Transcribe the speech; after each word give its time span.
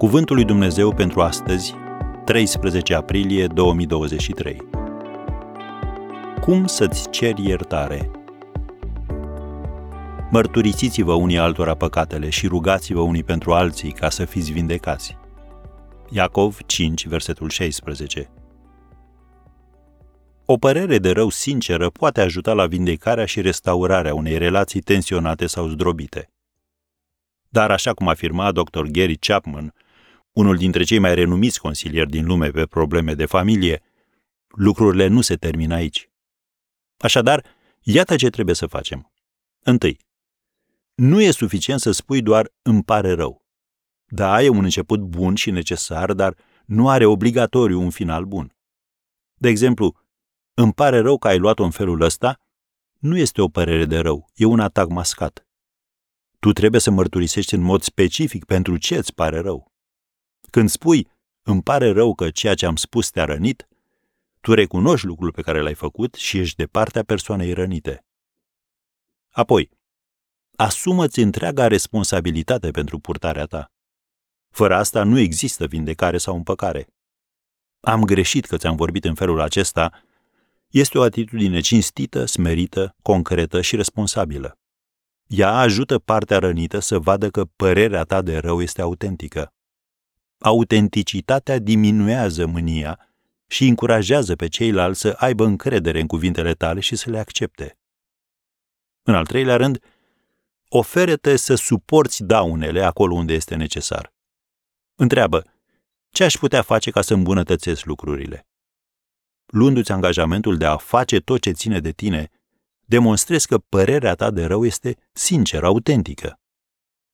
Cuvântul 0.00 0.36
lui 0.36 0.44
Dumnezeu 0.44 0.94
pentru 0.94 1.20
astăzi, 1.20 1.74
13 2.24 2.94
aprilie 2.94 3.46
2023. 3.46 4.56
Cum 6.40 6.66
să-ți 6.66 7.10
ceri 7.10 7.46
iertare? 7.46 8.10
Mărturisiți-vă 10.30 11.12
unii 11.12 11.38
altora 11.38 11.74
păcatele 11.74 12.28
și 12.28 12.46
rugați-vă 12.46 13.00
unii 13.00 13.24
pentru 13.24 13.52
alții 13.52 13.92
ca 13.92 14.08
să 14.08 14.24
fiți 14.24 14.52
vindecați. 14.52 15.16
Iacov 16.10 16.58
5, 16.66 17.06
versetul 17.06 17.48
16. 17.48 18.30
O 20.44 20.56
părere 20.56 20.98
de 20.98 21.10
rău 21.10 21.28
sinceră 21.28 21.90
poate 21.90 22.20
ajuta 22.20 22.52
la 22.52 22.66
vindecarea 22.66 23.24
și 23.24 23.40
restaurarea 23.40 24.14
unei 24.14 24.38
relații 24.38 24.80
tensionate 24.80 25.46
sau 25.46 25.68
zdrobite. 25.68 26.30
Dar, 27.48 27.70
așa 27.70 27.92
cum 27.92 28.08
afirma 28.08 28.52
dr. 28.52 28.82
Gary 28.82 29.16
Chapman, 29.16 29.74
unul 30.40 30.56
dintre 30.56 30.82
cei 30.82 30.98
mai 30.98 31.14
renumiți 31.14 31.60
consilieri 31.60 32.10
din 32.10 32.26
lume 32.26 32.50
pe 32.50 32.66
probleme 32.66 33.14
de 33.14 33.26
familie, 33.26 33.82
lucrurile 34.48 35.06
nu 35.06 35.20
se 35.20 35.36
termină 35.36 35.74
aici. 35.74 36.10
Așadar, 36.96 37.44
iată 37.80 38.16
ce 38.16 38.30
trebuie 38.30 38.54
să 38.54 38.66
facem. 38.66 39.12
Întâi, 39.62 39.98
nu 40.94 41.20
e 41.20 41.30
suficient 41.30 41.80
să 41.80 41.90
spui 41.90 42.22
doar 42.22 42.52
îmi 42.62 42.82
pare 42.82 43.12
rău. 43.12 43.44
Da, 44.06 44.42
e 44.42 44.48
un 44.48 44.64
început 44.64 45.00
bun 45.00 45.34
și 45.34 45.50
necesar, 45.50 46.12
dar 46.12 46.36
nu 46.64 46.88
are 46.88 47.04
obligatoriu 47.04 47.80
un 47.80 47.90
final 47.90 48.24
bun. 48.24 48.56
De 49.34 49.48
exemplu, 49.48 49.96
îmi 50.54 50.72
pare 50.72 50.98
rău 50.98 51.18
că 51.18 51.28
ai 51.28 51.38
luat-o 51.38 51.64
în 51.64 51.70
felul 51.70 52.00
ăsta, 52.00 52.40
nu 52.98 53.16
este 53.16 53.42
o 53.42 53.48
părere 53.48 53.84
de 53.84 53.98
rău, 53.98 54.30
e 54.34 54.44
un 54.44 54.60
atac 54.60 54.88
mascat. 54.88 55.46
Tu 56.38 56.52
trebuie 56.52 56.80
să 56.80 56.90
mărturisești 56.90 57.54
în 57.54 57.60
mod 57.60 57.82
specific 57.82 58.44
pentru 58.44 58.76
ce 58.76 58.96
îți 58.96 59.14
pare 59.14 59.38
rău. 59.38 59.69
Când 60.50 60.68
spui, 60.68 61.08
îmi 61.42 61.62
pare 61.62 61.92
rău 61.92 62.14
că 62.14 62.30
ceea 62.30 62.54
ce 62.54 62.66
am 62.66 62.76
spus 62.76 63.10
te-a 63.10 63.24
rănit, 63.24 63.68
tu 64.40 64.54
recunoști 64.54 65.06
lucrul 65.06 65.32
pe 65.32 65.42
care 65.42 65.60
l-ai 65.60 65.74
făcut 65.74 66.14
și 66.14 66.38
ești 66.38 66.56
de 66.56 66.66
partea 66.66 67.02
persoanei 67.02 67.52
rănite. 67.52 68.04
Apoi, 69.30 69.70
asumă-ți 70.56 71.20
întreaga 71.20 71.66
responsabilitate 71.66 72.70
pentru 72.70 72.98
purtarea 72.98 73.44
ta. 73.44 73.72
Fără 74.50 74.76
asta 74.76 75.02
nu 75.02 75.18
există 75.18 75.66
vindecare 75.66 76.18
sau 76.18 76.36
împăcare. 76.36 76.86
Am 77.80 78.04
greșit 78.04 78.44
că 78.44 78.56
ți-am 78.56 78.76
vorbit 78.76 79.04
în 79.04 79.14
felul 79.14 79.40
acesta 79.40 80.02
este 80.68 80.98
o 80.98 81.02
atitudine 81.02 81.60
cinstită, 81.60 82.24
smerită, 82.24 82.96
concretă 83.02 83.60
și 83.60 83.76
responsabilă. 83.76 84.58
Ea 85.26 85.52
ajută 85.52 85.98
partea 85.98 86.38
rănită 86.38 86.78
să 86.78 86.98
vadă 86.98 87.30
că 87.30 87.44
părerea 87.44 88.04
ta 88.04 88.22
de 88.22 88.38
rău 88.38 88.62
este 88.62 88.80
autentică. 88.80 89.54
Autenticitatea 90.40 91.58
diminuează 91.58 92.46
mânia 92.46 93.08
și 93.46 93.66
încurajează 93.66 94.36
pe 94.36 94.48
ceilalți 94.48 95.00
să 95.00 95.14
aibă 95.18 95.44
încredere 95.44 96.00
în 96.00 96.06
cuvintele 96.06 96.54
tale 96.54 96.80
și 96.80 96.96
să 96.96 97.10
le 97.10 97.18
accepte. 97.18 97.78
În 99.02 99.14
al 99.14 99.26
treilea 99.26 99.56
rând, 99.56 99.82
oferă-te 100.68 101.36
să 101.36 101.54
suporți 101.54 102.22
daunele 102.22 102.82
acolo 102.82 103.14
unde 103.14 103.32
este 103.32 103.54
necesar. 103.54 104.12
Întreabă, 104.94 105.44
ce 106.10 106.24
aș 106.24 106.34
putea 106.34 106.62
face 106.62 106.90
ca 106.90 107.02
să 107.02 107.14
îmbunătățesc 107.14 107.84
lucrurile? 107.84 108.44
luându-ți 109.50 109.92
angajamentul 109.92 110.56
de 110.56 110.66
a 110.66 110.76
face 110.76 111.18
tot 111.18 111.40
ce 111.40 111.50
ține 111.50 111.80
de 111.80 111.90
tine, 111.90 112.30
demonstrezi 112.80 113.46
că 113.46 113.58
părerea 113.58 114.14
ta 114.14 114.30
de 114.30 114.44
rău 114.44 114.64
este 114.64 114.96
sinceră, 115.12 115.66
autentică. 115.66 116.40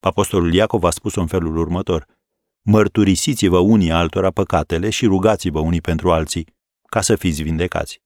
Apostolul 0.00 0.54
Iacov 0.54 0.84
a 0.84 0.90
spus 0.90 1.14
în 1.14 1.26
felul 1.26 1.56
următor, 1.56 2.06
mărturisiți-vă 2.68 3.58
unii 3.58 3.90
altora 3.90 4.30
păcatele 4.30 4.90
și 4.90 5.06
rugați-vă 5.06 5.60
unii 5.60 5.80
pentru 5.80 6.12
alții, 6.12 6.46
ca 6.88 7.00
să 7.00 7.16
fiți 7.16 7.42
vindecați. 7.42 8.00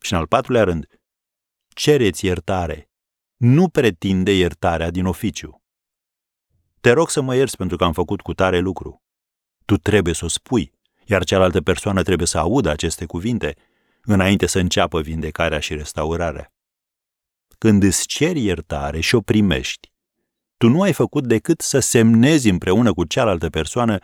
Și 0.00 0.12
în 0.12 0.18
al 0.18 0.26
patrulea 0.26 0.64
rând, 0.64 0.86
cereți 1.68 2.26
iertare, 2.26 2.90
nu 3.36 3.68
pretinde 3.68 4.32
iertarea 4.36 4.90
din 4.90 5.04
oficiu. 5.04 5.62
Te 6.80 6.90
rog 6.90 7.10
să 7.10 7.20
mă 7.20 7.36
ierți 7.36 7.56
pentru 7.56 7.76
că 7.76 7.84
am 7.84 7.92
făcut 7.92 8.20
cu 8.20 8.34
tare 8.34 8.58
lucru. 8.58 9.02
Tu 9.64 9.76
trebuie 9.76 10.14
să 10.14 10.24
o 10.24 10.28
spui, 10.28 10.72
iar 11.04 11.24
cealaltă 11.24 11.60
persoană 11.60 12.02
trebuie 12.02 12.26
să 12.26 12.38
audă 12.38 12.70
aceste 12.70 13.06
cuvinte 13.06 13.56
înainte 14.02 14.46
să 14.46 14.58
înceapă 14.58 15.00
vindecarea 15.00 15.58
și 15.58 15.74
restaurarea. 15.74 16.52
Când 17.58 17.82
îți 17.82 18.06
ceri 18.06 18.44
iertare 18.44 19.00
și 19.00 19.14
o 19.14 19.20
primești, 19.20 19.92
tu 20.58 20.68
nu 20.68 20.82
ai 20.82 20.92
făcut 20.92 21.26
decât 21.26 21.60
să 21.60 21.78
semnezi 21.78 22.48
împreună 22.48 22.92
cu 22.92 23.04
cealaltă 23.04 23.48
persoană 23.48 23.98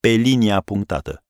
pe 0.00 0.08
linia 0.08 0.60
punctată. 0.60 1.24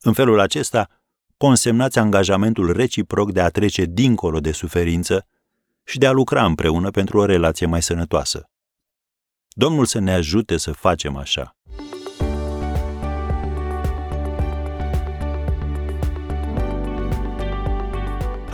În 0.00 0.12
felul 0.12 0.40
acesta, 0.40 0.88
consemnați 1.36 1.98
angajamentul 1.98 2.72
reciproc 2.72 3.32
de 3.32 3.40
a 3.40 3.48
trece 3.48 3.84
dincolo 3.84 4.40
de 4.40 4.52
suferință 4.52 5.26
și 5.84 5.98
de 5.98 6.06
a 6.06 6.10
lucra 6.10 6.44
împreună 6.44 6.90
pentru 6.90 7.18
o 7.18 7.24
relație 7.24 7.66
mai 7.66 7.82
sănătoasă. 7.82 8.50
Domnul 9.48 9.84
să 9.84 9.98
ne 9.98 10.12
ajute 10.12 10.56
să 10.56 10.72
facem 10.72 11.16
așa. 11.16 11.56